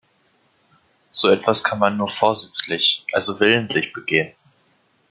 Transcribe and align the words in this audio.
So 1.11 1.29
etwas 1.29 1.63
kann 1.63 1.77
man 1.77 1.95
nur 1.95 2.07
vorsätzlich, 2.09 3.05
also 3.13 3.39
willentlich 3.39 3.93
begehen. 3.93 4.33